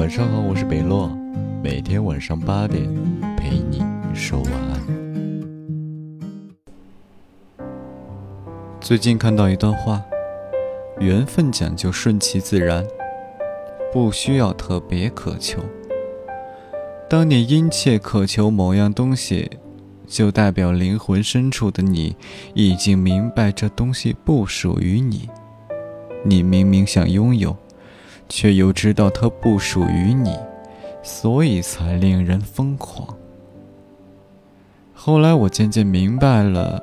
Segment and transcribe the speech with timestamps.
[0.00, 1.14] 晚上好，我是北洛，
[1.62, 2.82] 每天晚上八点
[3.36, 3.82] 陪你
[4.14, 4.80] 说晚安。
[8.80, 10.02] 最近看到一段话，
[11.00, 12.82] 缘分讲究顺其自然，
[13.92, 15.60] 不需要特别渴求。
[17.06, 19.50] 当你殷切渴求某样东西，
[20.06, 22.16] 就代表灵魂深处的你
[22.54, 25.28] 已经明白这东西不属于你。
[26.24, 27.54] 你明明想拥有。
[28.30, 30.34] 却又知道它不属于你，
[31.02, 33.14] 所以才令人疯狂。
[34.94, 36.82] 后来我渐渐明白了，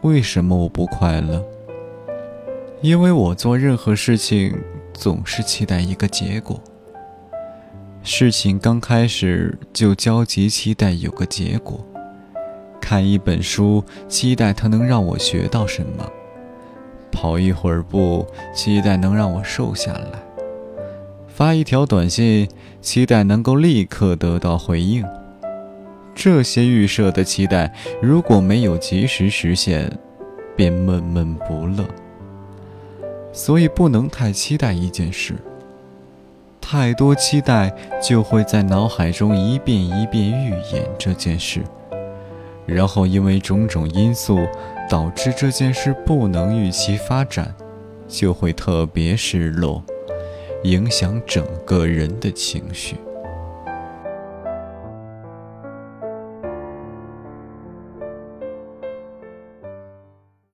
[0.00, 1.44] 为什么我不快乐。
[2.80, 4.56] 因为我做任何事情
[4.92, 6.60] 总是期待一个结果。
[8.02, 11.84] 事情刚开始就焦急期待有个结果，
[12.80, 16.08] 看一本书期待它能让我学到什么，
[17.10, 20.25] 跑一会儿步期待能让我瘦下来。
[21.36, 22.48] 发一条短信，
[22.80, 25.04] 期待能够立刻得到回应。
[26.14, 27.70] 这些预设的期待，
[28.00, 29.92] 如果没有及时实现，
[30.56, 31.84] 便闷闷不乐。
[33.34, 35.34] 所以不能太期待一件事，
[36.58, 37.70] 太多期待
[38.02, 41.60] 就会在脑海中一遍一遍预演这件事，
[42.64, 44.38] 然后因为种种因素
[44.88, 47.54] 导致这件事不能预期发展，
[48.08, 49.84] 就会特别失落。
[50.66, 52.96] 影响整个人的情绪。